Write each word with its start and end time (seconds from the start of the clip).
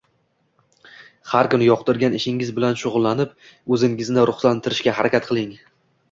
Har 1.33 1.49
kuni 1.53 1.65
yoqtirgan 1.67 2.15
ishingiz 2.19 2.49
bilan 2.59 2.79
shug’ullanib, 2.83 3.35
o’zingizni 3.75 4.23
ruhlantirishga 4.31 4.95
harakat 5.01 5.29
qiling 5.29 5.53